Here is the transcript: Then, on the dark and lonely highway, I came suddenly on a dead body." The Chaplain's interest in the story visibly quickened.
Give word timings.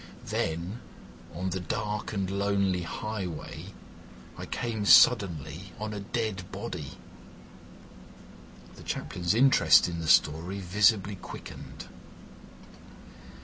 Then, 0.25 0.81
on 1.31 1.51
the 1.51 1.59
dark 1.59 2.11
and 2.11 2.27
lonely 2.27 2.81
highway, 2.81 3.65
I 4.35 4.47
came 4.47 4.83
suddenly 4.83 5.73
on 5.77 5.93
a 5.93 5.99
dead 5.99 6.51
body." 6.51 6.97
The 8.77 8.83
Chaplain's 8.83 9.35
interest 9.35 9.87
in 9.87 9.99
the 9.99 10.07
story 10.07 10.57
visibly 10.59 11.17
quickened. 11.17 11.85